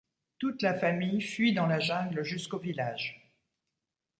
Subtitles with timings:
[0.39, 3.31] Toute la famille fuit dans la jungle jusqu'au village.